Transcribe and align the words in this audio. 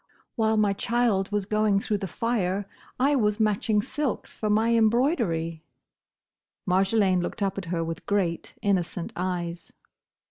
"While 0.35 0.57
my 0.57 0.73
child 0.73 1.31
was 1.31 1.45
going 1.45 1.79
through 1.79 1.99
the 1.99 2.07
fire, 2.07 2.67
I 2.99 3.15
was 3.15 3.39
matching 3.39 3.83
silks 3.83 4.33
for 4.35 4.49
my 4.49 4.73
embroidery!" 4.75 5.63
Marjolaine 6.67 7.21
looked 7.21 7.43
up 7.43 7.59
at 7.59 7.65
her 7.65 7.83
with 7.83 8.07
great, 8.07 8.55
innocent 8.63 9.13
eyes. 9.15 9.71